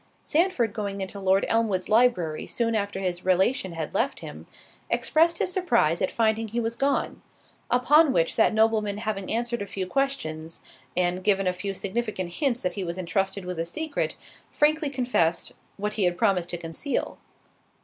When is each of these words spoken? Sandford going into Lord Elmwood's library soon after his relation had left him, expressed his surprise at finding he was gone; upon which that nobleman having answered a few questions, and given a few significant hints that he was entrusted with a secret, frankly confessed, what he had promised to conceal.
Sandford 0.23 0.73
going 0.73 0.99
into 0.99 1.19
Lord 1.19 1.45
Elmwood's 1.47 1.87
library 1.87 2.47
soon 2.47 2.73
after 2.73 2.99
his 2.99 3.23
relation 3.23 3.73
had 3.73 3.93
left 3.93 4.21
him, 4.21 4.47
expressed 4.89 5.37
his 5.37 5.53
surprise 5.53 6.01
at 6.01 6.09
finding 6.09 6.47
he 6.47 6.59
was 6.59 6.75
gone; 6.75 7.21
upon 7.69 8.11
which 8.11 8.35
that 8.35 8.51
nobleman 8.51 8.97
having 8.97 9.31
answered 9.31 9.61
a 9.61 9.67
few 9.67 9.85
questions, 9.85 10.63
and 10.97 11.23
given 11.23 11.45
a 11.45 11.53
few 11.53 11.75
significant 11.75 12.31
hints 12.33 12.61
that 12.63 12.73
he 12.73 12.83
was 12.83 12.97
entrusted 12.97 13.45
with 13.45 13.59
a 13.59 13.63
secret, 13.65 14.15
frankly 14.51 14.89
confessed, 14.89 15.51
what 15.77 15.93
he 15.93 16.05
had 16.05 16.17
promised 16.17 16.49
to 16.49 16.57
conceal. 16.57 17.19